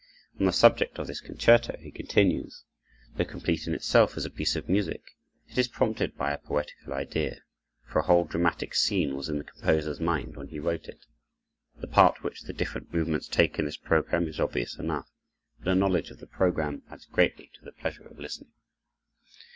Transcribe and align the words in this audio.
On 0.39 0.47
the 0.47 0.51
subject 0.51 0.97
of 0.97 1.05
this 1.05 1.21
concerto, 1.21 1.77
he 1.77 1.91
continues: 1.91 2.63
"Though 3.15 3.23
complete 3.25 3.67
in 3.67 3.75
itself 3.75 4.17
as 4.17 4.25
a 4.25 4.31
piece 4.31 4.55
of 4.55 4.67
music, 4.67 5.03
it 5.47 5.59
is 5.59 5.67
prompted 5.67 6.17
by 6.17 6.31
a 6.33 6.39
poetical 6.39 6.93
idea, 6.93 7.43
for 7.85 7.99
a 7.99 8.05
whole 8.05 8.25
dramatic 8.25 8.73
scene 8.73 9.15
was 9.15 9.29
in 9.29 9.37
the 9.37 9.43
composer's 9.43 9.99
mind 9.99 10.37
when 10.37 10.47
he 10.47 10.57
wrote 10.57 10.87
it.... 10.87 11.05
The 11.77 11.85
part 11.87 12.23
which 12.23 12.41
the 12.41 12.51
different 12.51 12.91
movements 12.91 13.27
take 13.27 13.59
in 13.59 13.65
this 13.65 13.77
program 13.77 14.27
is 14.27 14.39
obvious 14.39 14.75
enough, 14.75 15.07
but 15.59 15.69
a 15.69 15.75
knowledge 15.75 16.09
of 16.09 16.17
the 16.17 16.25
program 16.25 16.81
adds 16.89 17.05
greatly 17.05 17.51
to 17.59 17.63
the 17.63 17.71
pleasure 17.71 18.07
of 18.07 18.17
listening." 18.17 18.53